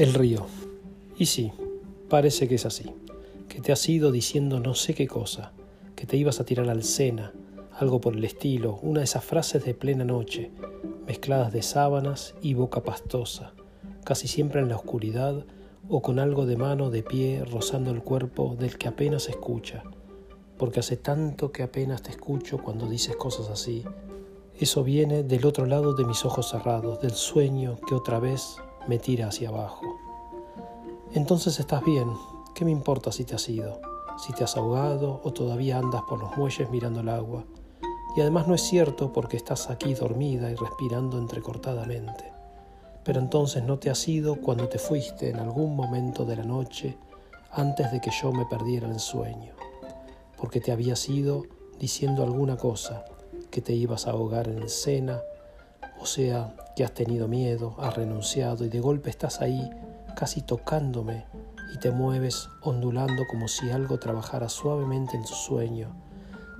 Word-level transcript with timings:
El 0.00 0.14
río. 0.14 0.46
Y 1.18 1.26
sí, 1.26 1.52
parece 2.08 2.48
que 2.48 2.54
es 2.54 2.64
así, 2.64 2.90
que 3.50 3.60
te 3.60 3.70
has 3.70 3.86
ido 3.86 4.10
diciendo 4.10 4.58
no 4.58 4.74
sé 4.74 4.94
qué 4.94 5.06
cosa, 5.06 5.52
que 5.94 6.06
te 6.06 6.16
ibas 6.16 6.40
a 6.40 6.46
tirar 6.46 6.70
al 6.70 6.84
Sena, 6.84 7.34
algo 7.78 8.00
por 8.00 8.16
el 8.16 8.24
estilo, 8.24 8.78
una 8.80 9.00
de 9.00 9.04
esas 9.04 9.22
frases 9.22 9.62
de 9.62 9.74
plena 9.74 10.06
noche, 10.06 10.52
mezcladas 11.06 11.52
de 11.52 11.60
sábanas 11.60 12.34
y 12.40 12.54
boca 12.54 12.82
pastosa, 12.82 13.52
casi 14.02 14.26
siempre 14.26 14.62
en 14.62 14.70
la 14.70 14.76
oscuridad 14.76 15.44
o 15.86 16.00
con 16.00 16.18
algo 16.18 16.46
de 16.46 16.56
mano 16.56 16.88
de 16.88 17.02
pie 17.02 17.44
rozando 17.44 17.90
el 17.90 18.02
cuerpo 18.02 18.56
del 18.58 18.78
que 18.78 18.88
apenas 18.88 19.28
escucha, 19.28 19.82
porque 20.56 20.80
hace 20.80 20.96
tanto 20.96 21.52
que 21.52 21.62
apenas 21.62 22.00
te 22.00 22.12
escucho 22.12 22.56
cuando 22.56 22.88
dices 22.88 23.16
cosas 23.16 23.50
así. 23.50 23.84
Eso 24.58 24.82
viene 24.82 25.24
del 25.24 25.44
otro 25.44 25.66
lado 25.66 25.92
de 25.92 26.06
mis 26.06 26.24
ojos 26.24 26.48
cerrados, 26.48 27.02
del 27.02 27.12
sueño 27.12 27.76
que 27.86 27.94
otra 27.94 28.18
vez 28.18 28.56
me 28.86 28.98
tira 28.98 29.28
hacia 29.28 29.48
abajo. 29.48 29.82
Entonces 31.12 31.58
estás 31.58 31.84
bien, 31.84 32.08
¿qué 32.54 32.64
me 32.64 32.70
importa 32.70 33.12
si 33.12 33.24
te 33.24 33.34
has 33.34 33.48
ido? 33.48 33.80
Si 34.18 34.32
te 34.32 34.44
has 34.44 34.56
ahogado 34.56 35.20
o 35.24 35.32
todavía 35.32 35.78
andas 35.78 36.02
por 36.08 36.20
los 36.20 36.36
muelles 36.36 36.70
mirando 36.70 37.00
el 37.00 37.08
agua. 37.08 37.44
Y 38.16 38.20
además 38.20 38.48
no 38.48 38.54
es 38.54 38.62
cierto 38.62 39.12
porque 39.12 39.36
estás 39.36 39.70
aquí 39.70 39.94
dormida 39.94 40.50
y 40.50 40.54
respirando 40.54 41.18
entrecortadamente. 41.18 42.32
Pero 43.04 43.20
entonces 43.20 43.64
no 43.64 43.78
te 43.78 43.90
has 43.90 44.06
ido 44.08 44.36
cuando 44.36 44.68
te 44.68 44.78
fuiste 44.78 45.30
en 45.30 45.38
algún 45.38 45.74
momento 45.74 46.24
de 46.24 46.36
la 46.36 46.44
noche 46.44 46.96
antes 47.52 47.90
de 47.90 48.00
que 48.00 48.10
yo 48.10 48.32
me 48.32 48.46
perdiera 48.46 48.88
el 48.88 49.00
sueño, 49.00 49.54
porque 50.36 50.60
te 50.60 50.70
habías 50.70 51.08
ido 51.08 51.44
diciendo 51.78 52.22
alguna 52.22 52.56
cosa, 52.56 53.04
que 53.50 53.60
te 53.60 53.72
ibas 53.72 54.06
a 54.06 54.12
ahogar 54.12 54.48
en 54.48 54.58
el 54.58 54.68
Sena, 54.68 55.20
o 56.00 56.06
sea, 56.06 56.54
que 56.80 56.84
has 56.84 56.94
tenido 56.94 57.28
miedo, 57.28 57.74
has 57.78 57.94
renunciado 57.94 58.64
y 58.64 58.70
de 58.70 58.80
golpe 58.80 59.10
estás 59.10 59.42
ahí, 59.42 59.68
casi 60.16 60.40
tocándome, 60.40 61.26
y 61.74 61.78
te 61.78 61.90
mueves 61.90 62.48
ondulando 62.62 63.24
como 63.28 63.48
si 63.48 63.70
algo 63.70 63.98
trabajara 63.98 64.48
suavemente 64.48 65.14
en 65.14 65.24
tu 65.24 65.34
sueño, 65.34 65.94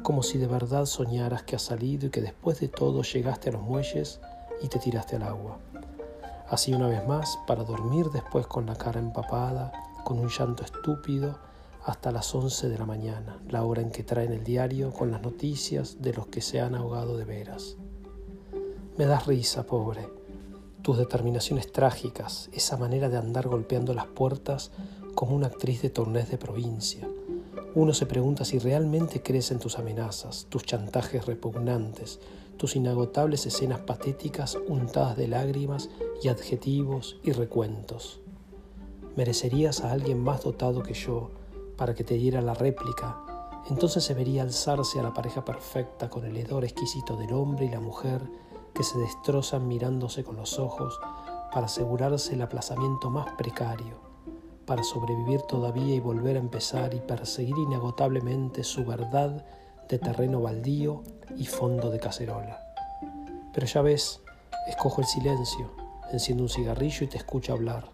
como 0.02 0.22
si 0.22 0.36
de 0.36 0.46
verdad 0.46 0.84
soñaras 0.84 1.44
que 1.44 1.56
has 1.56 1.62
salido 1.62 2.08
y 2.08 2.10
que 2.10 2.20
después 2.20 2.60
de 2.60 2.68
todo 2.68 3.00
llegaste 3.00 3.48
a 3.48 3.52
los 3.52 3.62
muelles 3.62 4.20
y 4.60 4.68
te 4.68 4.78
tiraste 4.78 5.16
al 5.16 5.22
agua. 5.22 5.56
Así 6.50 6.74
una 6.74 6.88
vez 6.88 7.08
más, 7.08 7.38
para 7.46 7.64
dormir 7.64 8.10
después 8.12 8.46
con 8.46 8.66
la 8.66 8.76
cara 8.76 9.00
empapada, 9.00 9.72
con 10.04 10.18
un 10.18 10.28
llanto 10.28 10.64
estúpido, 10.64 11.38
hasta 11.86 12.12
las 12.12 12.34
11 12.34 12.68
de 12.68 12.76
la 12.76 12.84
mañana, 12.84 13.38
la 13.48 13.64
hora 13.64 13.80
en 13.80 13.90
que 13.90 14.02
traen 14.02 14.34
el 14.34 14.44
diario 14.44 14.92
con 14.92 15.12
las 15.12 15.22
noticias 15.22 16.02
de 16.02 16.12
los 16.12 16.26
que 16.26 16.42
se 16.42 16.60
han 16.60 16.74
ahogado 16.74 17.16
de 17.16 17.24
veras. 17.24 17.78
Me 19.00 19.06
das 19.06 19.26
risa, 19.26 19.62
pobre. 19.62 20.10
Tus 20.82 20.98
determinaciones 20.98 21.72
trágicas, 21.72 22.50
esa 22.52 22.76
manera 22.76 23.08
de 23.08 23.16
andar 23.16 23.48
golpeando 23.48 23.94
las 23.94 24.04
puertas 24.04 24.72
como 25.14 25.34
una 25.34 25.46
actriz 25.46 25.80
de 25.80 25.88
tornés 25.88 26.30
de 26.30 26.36
provincia. 26.36 27.08
Uno 27.74 27.94
se 27.94 28.04
pregunta 28.04 28.44
si 28.44 28.58
realmente 28.58 29.22
crees 29.22 29.52
en 29.52 29.58
tus 29.58 29.78
amenazas, 29.78 30.48
tus 30.50 30.64
chantajes 30.64 31.24
repugnantes, 31.24 32.20
tus 32.58 32.76
inagotables 32.76 33.46
escenas 33.46 33.80
patéticas 33.80 34.58
untadas 34.68 35.16
de 35.16 35.28
lágrimas 35.28 35.88
y 36.22 36.28
adjetivos 36.28 37.16
y 37.22 37.32
recuentos. 37.32 38.20
Merecerías 39.16 39.80
a 39.80 39.92
alguien 39.92 40.22
más 40.22 40.42
dotado 40.42 40.82
que 40.82 40.92
yo, 40.92 41.30
para 41.78 41.94
que 41.94 42.04
te 42.04 42.16
diera 42.16 42.42
la 42.42 42.52
réplica, 42.52 43.18
entonces 43.70 44.04
se 44.04 44.12
vería 44.12 44.42
alzarse 44.42 45.00
a 45.00 45.02
la 45.02 45.14
pareja 45.14 45.42
perfecta 45.42 46.10
con 46.10 46.26
el 46.26 46.36
hedor 46.36 46.64
exquisito 46.64 47.16
del 47.16 47.32
hombre 47.32 47.64
y 47.64 47.70
la 47.70 47.80
mujer 47.80 48.20
que 48.74 48.82
se 48.82 48.98
destrozan 48.98 49.66
mirándose 49.68 50.24
con 50.24 50.36
los 50.36 50.58
ojos 50.58 50.98
para 51.52 51.66
asegurarse 51.66 52.34
el 52.34 52.42
aplazamiento 52.42 53.10
más 53.10 53.32
precario, 53.32 53.96
para 54.66 54.82
sobrevivir 54.84 55.42
todavía 55.42 55.94
y 55.94 56.00
volver 56.00 56.36
a 56.36 56.40
empezar 56.40 56.94
y 56.94 57.00
perseguir 57.00 57.58
inagotablemente 57.58 58.62
su 58.64 58.84
verdad 58.84 59.44
de 59.88 59.98
terreno 59.98 60.40
baldío 60.40 61.02
y 61.36 61.46
fondo 61.46 61.90
de 61.90 61.98
cacerola. 61.98 62.62
Pero 63.52 63.66
ya 63.66 63.82
ves, 63.82 64.20
escojo 64.68 65.00
el 65.00 65.06
silencio, 65.06 65.70
enciendo 66.12 66.44
un 66.44 66.48
cigarrillo 66.48 67.04
y 67.04 67.08
te 67.08 67.18
escucho 67.18 67.52
hablar. 67.52 67.90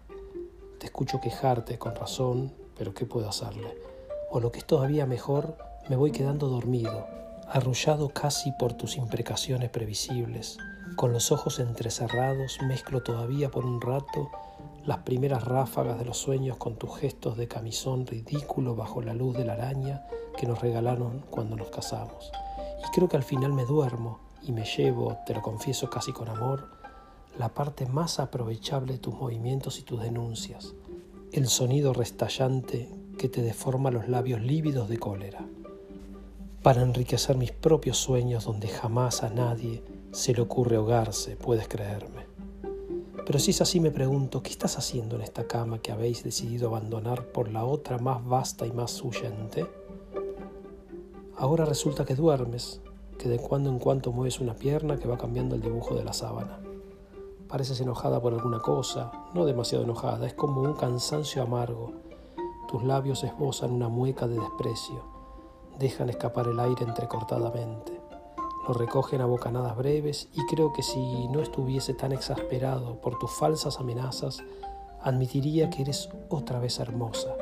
Te 0.79 0.85
escucho 0.85 1.19
quejarte 1.19 1.79
con 1.79 1.95
razón, 1.95 2.53
pero 2.77 2.93
¿qué 2.93 3.05
puedo 3.05 3.27
hacerle? 3.27 3.75
O 4.29 4.39
lo 4.39 4.51
que 4.51 4.59
es 4.59 4.65
todavía 4.65 5.07
mejor, 5.07 5.57
me 5.89 5.95
voy 5.95 6.11
quedando 6.11 6.47
dormido, 6.47 7.07
arrullado 7.49 8.09
casi 8.09 8.51
por 8.51 8.73
tus 8.73 8.97
imprecaciones 8.97 9.69
previsibles. 9.69 10.57
Con 10.95 11.13
los 11.13 11.31
ojos 11.31 11.59
entrecerrados 11.59 12.57
mezclo 12.61 13.01
todavía 13.01 13.49
por 13.49 13.65
un 13.65 13.81
rato 13.81 14.29
las 14.85 14.99
primeras 14.99 15.43
ráfagas 15.43 15.99
de 15.99 16.05
los 16.05 16.17
sueños 16.17 16.57
con 16.57 16.77
tus 16.77 16.97
gestos 16.97 17.37
de 17.37 17.47
camisón 17.47 18.07
ridículo 18.07 18.75
bajo 18.75 19.01
la 19.01 19.13
luz 19.13 19.37
de 19.37 19.45
la 19.45 19.53
araña 19.53 20.05
que 20.37 20.47
nos 20.47 20.61
regalaron 20.61 21.25
cuando 21.29 21.55
nos 21.55 21.69
casamos. 21.69 22.31
Y 22.85 22.91
creo 22.93 23.07
que 23.07 23.17
al 23.17 23.23
final 23.23 23.53
me 23.53 23.65
duermo 23.65 24.19
y 24.41 24.51
me 24.51 24.63
llevo, 24.63 25.17
te 25.25 25.33
lo 25.33 25.41
confieso 25.41 25.89
casi 25.89 26.13
con 26.13 26.29
amor, 26.29 26.69
la 27.37 27.53
parte 27.53 27.85
más 27.85 28.19
aprovechable 28.19 28.93
de 28.93 28.99
tus 28.99 29.13
movimientos 29.13 29.79
y 29.79 29.83
tus 29.83 30.01
denuncias, 30.01 30.73
el 31.31 31.47
sonido 31.47 31.93
restallante 31.93 32.89
que 33.17 33.29
te 33.29 33.41
deforma 33.41 33.91
los 33.91 34.07
labios 34.07 34.41
lívidos 34.41 34.89
de 34.89 34.97
cólera, 34.97 35.45
para 36.67 36.81
enriquecer 36.81 37.37
mis 37.37 37.53
propios 37.53 37.97
sueños 37.97 38.43
donde 38.43 38.67
jamás 38.67 39.23
a 39.23 39.29
nadie 39.29 39.81
se 40.11 40.33
le 40.33 40.41
ocurre 40.41 40.75
ahogarse, 40.75 41.37
puedes 41.37 41.69
creerme. 41.69 42.25
Pero 43.25 43.39
si 43.39 43.51
es 43.51 43.61
así 43.61 43.79
me 43.79 43.89
pregunto, 43.89 44.43
¿qué 44.43 44.49
estás 44.49 44.77
haciendo 44.77 45.15
en 45.15 45.21
esta 45.21 45.47
cama 45.47 45.79
que 45.79 45.93
habéis 45.93 46.25
decidido 46.25 46.67
abandonar 46.67 47.31
por 47.31 47.49
la 47.49 47.63
otra 47.63 47.99
más 47.99 48.21
vasta 48.25 48.67
y 48.67 48.73
más 48.73 49.01
huyente? 49.01 49.65
Ahora 51.37 51.63
resulta 51.63 52.03
que 52.03 52.15
duermes, 52.15 52.81
que 53.17 53.29
de 53.29 53.39
cuando 53.39 53.69
en 53.69 53.79
cuando 53.79 54.11
mueves 54.11 54.41
una 54.41 54.55
pierna 54.55 54.97
que 54.97 55.07
va 55.07 55.17
cambiando 55.17 55.55
el 55.55 55.61
dibujo 55.61 55.95
de 55.95 56.03
la 56.03 56.11
sábana. 56.11 56.59
Pareces 57.47 57.79
enojada 57.79 58.21
por 58.21 58.33
alguna 58.33 58.59
cosa, 58.59 59.13
no 59.33 59.45
demasiado 59.45 59.85
enojada, 59.85 60.27
es 60.27 60.33
como 60.33 60.63
un 60.63 60.73
cansancio 60.73 61.41
amargo. 61.41 61.93
Tus 62.67 62.83
labios 62.83 63.23
esbozan 63.23 63.71
una 63.71 63.87
mueca 63.87 64.27
de 64.27 64.37
desprecio, 64.37 65.16
dejan 65.77 66.09
escapar 66.09 66.47
el 66.47 66.59
aire 66.59 66.83
entrecortadamente. 66.83 67.99
Lo 68.67 68.73
recogen 68.73 69.21
a 69.21 69.25
bocanadas 69.25 69.77
breves 69.77 70.27
y 70.33 70.45
creo 70.47 70.73
que 70.73 70.83
si 70.83 71.27
no 71.29 71.41
estuviese 71.41 71.93
tan 71.93 72.11
exasperado 72.11 72.99
por 72.99 73.17
tus 73.17 73.31
falsas 73.31 73.79
amenazas, 73.79 74.43
admitiría 75.01 75.69
que 75.69 75.83
eres 75.83 76.09
otra 76.29 76.59
vez 76.59 76.79
hermosa, 76.79 77.33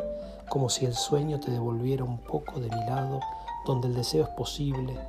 como 0.50 0.69
si 0.69 0.85
el 0.85 0.94
sueño 0.94 1.40
te 1.40 1.51
devolviera 1.51 2.03
un 2.03 2.19
poco 2.19 2.59
de 2.59 2.69
mi 2.69 2.85
lado, 2.85 3.19
donde 3.66 3.88
el 3.88 3.96
deseo 3.96 4.23
es 4.23 4.29
posible 4.29 5.00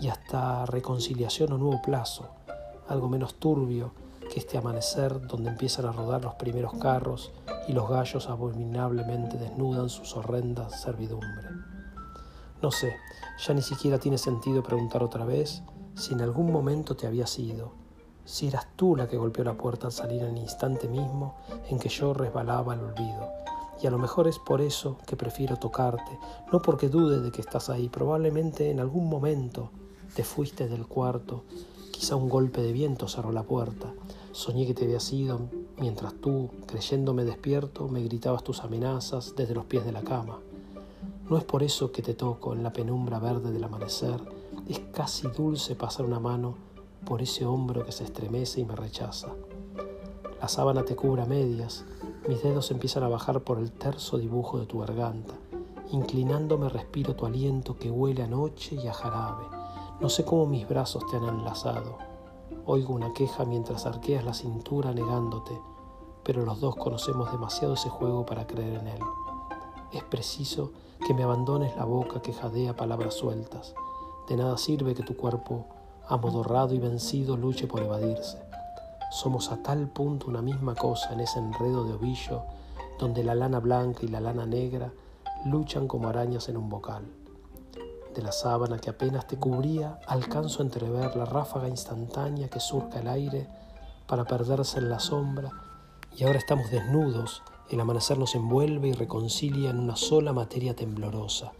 y 0.00 0.08
hasta 0.08 0.64
reconciliación 0.66 1.52
o 1.52 1.58
nuevo 1.58 1.82
plazo, 1.82 2.28
algo 2.88 3.08
menos 3.08 3.34
turbio 3.34 3.92
que 4.32 4.40
este 4.40 4.58
amanecer 4.58 5.26
donde 5.26 5.50
empiezan 5.50 5.86
a 5.86 5.92
rodar 5.92 6.24
los 6.24 6.34
primeros 6.34 6.72
carros 6.74 7.32
y 7.68 7.72
los 7.72 7.88
gallos 7.88 8.28
abominablemente 8.28 9.36
desnudan 9.36 9.88
sus 9.88 10.16
horrendas 10.16 10.80
servidumbre. 10.80 11.75
No 12.62 12.70
sé, 12.70 12.96
ya 13.38 13.54
ni 13.54 13.62
siquiera 13.62 13.98
tiene 13.98 14.18
sentido 14.18 14.62
preguntar 14.62 15.02
otra 15.02 15.24
vez 15.24 15.62
si 15.94 16.14
en 16.14 16.20
algún 16.20 16.52
momento 16.52 16.96
te 16.96 17.06
habías 17.06 17.38
ido, 17.38 17.72
si 18.24 18.48
eras 18.48 18.66
tú 18.76 18.96
la 18.96 19.08
que 19.08 19.16
golpeó 19.16 19.44
la 19.44 19.56
puerta 19.56 19.86
al 19.86 19.92
salir 19.92 20.22
en 20.22 20.36
el 20.36 20.38
instante 20.38 20.88
mismo 20.88 21.36
en 21.68 21.78
que 21.78 21.88
yo 21.88 22.14
resbalaba 22.14 22.72
al 22.72 22.80
olvido. 22.80 23.28
Y 23.82 23.86
a 23.86 23.90
lo 23.90 23.98
mejor 23.98 24.26
es 24.26 24.38
por 24.38 24.60
eso 24.60 24.98
que 25.06 25.16
prefiero 25.16 25.56
tocarte, 25.56 26.18
no 26.52 26.62
porque 26.62 26.88
dude 26.88 27.20
de 27.20 27.30
que 27.30 27.42
estás 27.42 27.68
ahí, 27.68 27.88
probablemente 27.88 28.70
en 28.70 28.80
algún 28.80 29.08
momento 29.08 29.70
te 30.14 30.24
fuiste 30.24 30.66
del 30.66 30.86
cuarto, 30.86 31.44
quizá 31.92 32.16
un 32.16 32.28
golpe 32.28 32.62
de 32.62 32.72
viento 32.72 33.06
cerró 33.06 33.32
la 33.32 33.42
puerta, 33.42 33.92
Soñé 34.36 34.66
que 34.66 34.74
te 34.74 34.84
habías 34.84 35.10
ido 35.14 35.48
mientras 35.78 36.12
tú, 36.20 36.50
creyéndome 36.66 37.24
despierto, 37.24 37.88
me 37.88 38.02
gritabas 38.02 38.44
tus 38.44 38.60
amenazas 38.60 39.32
desde 39.34 39.54
los 39.54 39.64
pies 39.64 39.86
de 39.86 39.92
la 39.92 40.02
cama. 40.02 40.40
No 41.28 41.36
es 41.36 41.42
por 41.42 41.64
eso 41.64 41.90
que 41.90 42.02
te 42.02 42.14
toco 42.14 42.52
en 42.52 42.62
la 42.62 42.72
penumbra 42.72 43.18
verde 43.18 43.50
del 43.50 43.64
amanecer, 43.64 44.20
es 44.68 44.78
casi 44.92 45.26
dulce 45.26 45.74
pasar 45.74 46.06
una 46.06 46.20
mano 46.20 46.54
por 47.04 47.20
ese 47.20 47.44
hombro 47.44 47.84
que 47.84 47.90
se 47.90 48.04
estremece 48.04 48.60
y 48.60 48.64
me 48.64 48.76
rechaza. 48.76 49.34
La 50.40 50.46
sábana 50.46 50.84
te 50.84 50.94
cubre 50.94 51.22
a 51.22 51.26
medias, 51.26 51.84
mis 52.28 52.44
dedos 52.44 52.70
empiezan 52.70 53.02
a 53.02 53.08
bajar 53.08 53.40
por 53.40 53.58
el 53.58 53.72
terso 53.72 54.18
dibujo 54.18 54.60
de 54.60 54.66
tu 54.66 54.78
garganta. 54.78 55.34
Inclinándome 55.90 56.68
respiro 56.68 57.16
tu 57.16 57.26
aliento 57.26 57.76
que 57.76 57.90
huele 57.90 58.22
a 58.22 58.28
noche 58.28 58.76
y 58.76 58.86
a 58.86 58.92
jarabe. 58.92 59.46
No 60.00 60.08
sé 60.08 60.24
cómo 60.24 60.46
mis 60.46 60.68
brazos 60.68 61.04
te 61.10 61.16
han 61.16 61.24
enlazado. 61.24 61.98
Oigo 62.66 62.94
una 62.94 63.12
queja 63.12 63.44
mientras 63.44 63.84
arqueas 63.84 64.24
la 64.24 64.34
cintura 64.34 64.92
negándote, 64.92 65.58
pero 66.22 66.44
los 66.44 66.60
dos 66.60 66.76
conocemos 66.76 67.32
demasiado 67.32 67.74
ese 67.74 67.88
juego 67.88 68.24
para 68.24 68.46
creer 68.46 68.80
en 68.80 68.86
él. 68.86 69.00
Es 69.92 70.04
preciso 70.04 70.70
que 71.06 71.14
me 71.14 71.22
abandones 71.22 71.76
la 71.76 71.84
boca 71.84 72.20
que 72.20 72.32
jadea 72.32 72.74
palabras 72.74 73.14
sueltas. 73.14 73.74
De 74.28 74.36
nada 74.36 74.58
sirve 74.58 74.92
que 74.96 75.04
tu 75.04 75.16
cuerpo, 75.16 75.64
amodorrado 76.08 76.74
y 76.74 76.80
vencido, 76.80 77.36
luche 77.36 77.68
por 77.68 77.80
evadirse. 77.80 78.42
Somos 79.12 79.52
a 79.52 79.62
tal 79.62 79.86
punto 79.86 80.26
una 80.26 80.42
misma 80.42 80.74
cosa 80.74 81.12
en 81.12 81.20
ese 81.20 81.38
enredo 81.38 81.84
de 81.84 81.94
ovillo 81.94 82.42
donde 82.98 83.22
la 83.22 83.36
lana 83.36 83.60
blanca 83.60 84.00
y 84.02 84.08
la 84.08 84.20
lana 84.20 84.46
negra 84.46 84.92
luchan 85.44 85.86
como 85.86 86.08
arañas 86.08 86.48
en 86.48 86.56
un 86.56 86.68
bocal. 86.68 87.04
De 88.12 88.20
la 88.20 88.32
sábana 88.32 88.78
que 88.78 88.90
apenas 88.90 89.28
te 89.28 89.36
cubría, 89.36 90.00
alcanzo 90.08 90.60
a 90.60 90.64
entrever 90.64 91.14
la 91.14 91.24
ráfaga 91.24 91.68
instantánea 91.68 92.48
que 92.48 92.58
surca 92.58 92.98
el 92.98 93.06
aire 93.06 93.46
para 94.08 94.24
perderse 94.24 94.80
en 94.80 94.90
la 94.90 94.98
sombra, 94.98 95.52
y 96.16 96.24
ahora 96.24 96.38
estamos 96.38 96.68
desnudos, 96.70 97.42
el 97.70 97.80
amanecer 97.80 98.16
nos 98.18 98.34
envuelve 98.36 98.88
y 98.88 98.92
reconcilia 98.92 99.70
en 99.70 99.80
una 99.80 99.96
sola 99.96 100.32
materia 100.32 100.76
temblorosa, 100.76 101.52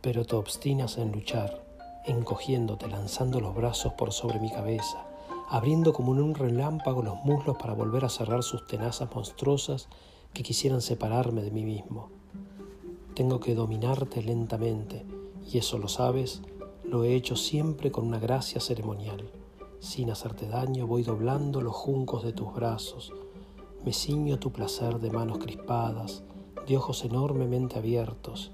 pero 0.00 0.24
te 0.24 0.36
obstinas 0.36 0.96
en 0.96 1.12
luchar, 1.12 1.64
encogiéndote, 2.06 2.88
lanzando 2.88 3.40
los 3.40 3.54
brazos 3.54 3.92
por 3.92 4.12
sobre 4.12 4.40
mi 4.40 4.50
cabeza, 4.50 5.06
abriendo 5.50 5.92
como 5.92 6.14
en 6.14 6.22
un 6.22 6.34
relámpago 6.34 7.02
los 7.02 7.16
muslos 7.24 7.58
para 7.58 7.74
volver 7.74 8.06
a 8.06 8.08
cerrar 8.08 8.42
sus 8.42 8.66
tenazas 8.66 9.14
monstruosas 9.14 9.88
que 10.32 10.42
quisieran 10.42 10.80
separarme 10.80 11.42
de 11.42 11.50
mí 11.50 11.64
mismo. 11.64 12.08
Tengo 13.14 13.38
que 13.38 13.54
dominarte 13.54 14.22
lentamente, 14.22 15.04
y 15.52 15.58
eso 15.58 15.76
lo 15.76 15.88
sabes, 15.88 16.40
lo 16.84 17.04
he 17.04 17.14
hecho 17.14 17.36
siempre 17.36 17.92
con 17.92 18.06
una 18.06 18.18
gracia 18.18 18.60
ceremonial. 18.60 19.30
Sin 19.78 20.10
hacerte 20.10 20.48
daño 20.48 20.86
voy 20.86 21.02
doblando 21.02 21.60
los 21.60 21.74
juncos 21.74 22.24
de 22.24 22.32
tus 22.32 22.52
brazos, 22.54 23.12
me 23.84 23.92
ciño 23.92 24.38
tu 24.38 24.50
placer 24.50 24.98
de 24.98 25.10
manos 25.10 25.38
crispadas, 25.38 26.22
de 26.66 26.78
ojos 26.78 27.04
enormemente 27.04 27.78
abiertos. 27.78 28.50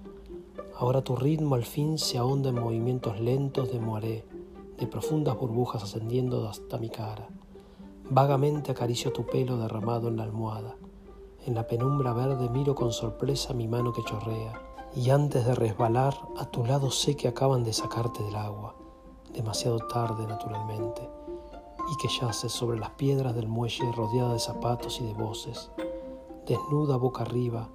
Ahora 0.76 1.02
tu 1.02 1.14
ritmo 1.14 1.54
al 1.54 1.64
fin 1.64 1.98
se 1.98 2.18
ahonda 2.18 2.48
en 2.48 2.56
movimientos 2.56 3.20
lentos 3.20 3.70
de 3.70 3.78
moaré, 3.78 4.24
de 4.76 4.86
profundas 4.88 5.38
burbujas 5.38 5.84
ascendiendo 5.84 6.48
hasta 6.48 6.78
mi 6.78 6.90
cara. 6.90 7.28
Vagamente 8.10 8.72
acaricio 8.72 9.12
tu 9.12 9.24
pelo 9.24 9.56
derramado 9.56 10.08
en 10.08 10.16
la 10.16 10.24
almohada. 10.24 10.74
En 11.46 11.54
la 11.54 11.68
penumbra 11.68 12.12
verde 12.12 12.48
miro 12.48 12.74
con 12.74 12.92
sorpresa 12.92 13.54
mi 13.54 13.68
mano 13.68 13.92
que 13.92 14.02
chorrea, 14.02 14.60
y 14.96 15.10
antes 15.10 15.46
de 15.46 15.54
resbalar 15.54 16.14
a 16.38 16.46
tu 16.46 16.64
lado 16.64 16.90
sé 16.90 17.14
que 17.14 17.28
acaban 17.28 17.62
de 17.62 17.72
sacarte 17.72 18.24
del 18.24 18.34
agua, 18.34 18.74
demasiado 19.32 19.78
tarde 19.78 20.26
naturalmente 20.26 21.19
y 21.90 21.96
que 21.96 22.08
yaces 22.08 22.52
sobre 22.52 22.78
las 22.78 22.90
piedras 22.90 23.34
del 23.34 23.48
muelle 23.48 23.90
rodeada 23.92 24.32
de 24.32 24.38
zapatos 24.38 25.00
y 25.00 25.04
de 25.04 25.14
voces, 25.14 25.70
desnuda 26.46 26.96
boca 26.96 27.22
arriba, 27.22 27.70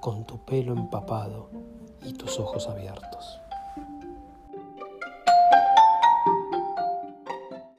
con 0.00 0.24
tu 0.26 0.44
pelo 0.44 0.72
empapado 0.72 1.50
y 2.04 2.12
tus 2.14 2.40
ojos 2.40 2.68
abiertos. 2.68 3.41